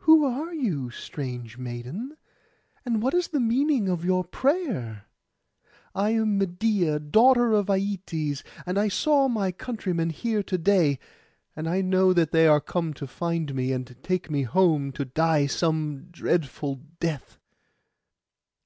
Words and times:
'Who 0.00 0.26
are 0.26 0.52
you, 0.52 0.90
strange 0.90 1.56
maiden? 1.56 2.18
and 2.84 3.00
what 3.00 3.14
is 3.14 3.28
the 3.28 3.40
meaning 3.40 3.88
of 3.88 4.04
your 4.04 4.22
prayer?' 4.22 5.06
'I 5.94 6.10
am 6.10 6.38
Medeia, 6.38 7.00
daughter 7.00 7.52
of 7.54 7.68
Aietes, 7.70 8.42
and 8.66 8.78
I 8.78 8.88
saw 8.88 9.26
my 9.26 9.52
countrymen 9.52 10.10
here 10.10 10.42
to 10.42 10.58
day; 10.58 10.98
and 11.56 11.66
I 11.66 11.80
know 11.80 12.12
that 12.12 12.30
they 12.30 12.46
are 12.46 12.60
come 12.60 12.92
to 12.92 13.06
find 13.06 13.54
me, 13.54 13.72
and 13.72 13.96
take 14.02 14.30
me 14.30 14.42
home 14.42 14.92
to 14.92 15.06
die 15.06 15.46
some 15.46 16.08
dreadful 16.12 16.82
death. 17.00 17.38